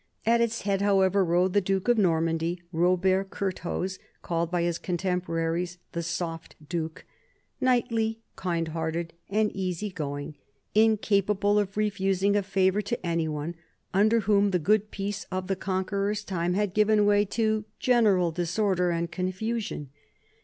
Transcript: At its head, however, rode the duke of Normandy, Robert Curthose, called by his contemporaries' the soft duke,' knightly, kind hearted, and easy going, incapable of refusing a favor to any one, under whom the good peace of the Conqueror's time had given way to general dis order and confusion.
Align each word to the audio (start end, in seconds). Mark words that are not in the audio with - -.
At 0.25 0.41
its 0.41 0.61
head, 0.63 0.81
however, 0.81 1.23
rode 1.23 1.53
the 1.53 1.61
duke 1.61 1.87
of 1.87 1.95
Normandy, 1.99 2.59
Robert 2.71 3.29
Curthose, 3.29 3.99
called 4.23 4.49
by 4.49 4.63
his 4.63 4.79
contemporaries' 4.79 5.77
the 5.91 6.01
soft 6.01 6.55
duke,' 6.67 7.05
knightly, 7.59 8.17
kind 8.35 8.69
hearted, 8.69 9.13
and 9.29 9.51
easy 9.55 9.91
going, 9.91 10.35
incapable 10.73 11.59
of 11.59 11.77
refusing 11.77 12.35
a 12.35 12.41
favor 12.41 12.81
to 12.81 13.05
any 13.05 13.27
one, 13.27 13.53
under 13.93 14.21
whom 14.21 14.49
the 14.49 14.57
good 14.57 14.89
peace 14.89 15.27
of 15.31 15.45
the 15.45 15.55
Conqueror's 15.55 16.23
time 16.23 16.55
had 16.55 16.73
given 16.73 17.05
way 17.05 17.23
to 17.25 17.65
general 17.77 18.31
dis 18.31 18.57
order 18.57 18.89
and 18.89 19.11
confusion. 19.11 19.91